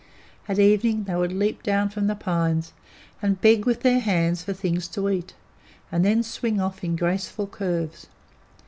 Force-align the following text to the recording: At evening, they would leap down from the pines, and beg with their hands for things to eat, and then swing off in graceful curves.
At 0.49 0.57
evening, 0.57 1.03
they 1.03 1.13
would 1.13 1.31
leap 1.31 1.61
down 1.61 1.89
from 1.89 2.07
the 2.07 2.15
pines, 2.15 2.73
and 3.21 3.39
beg 3.39 3.65
with 3.67 3.81
their 3.83 3.99
hands 3.99 4.41
for 4.43 4.51
things 4.51 4.87
to 4.87 5.07
eat, 5.11 5.35
and 5.91 6.03
then 6.03 6.23
swing 6.23 6.59
off 6.59 6.83
in 6.83 6.95
graceful 6.95 7.45
curves. 7.45 8.07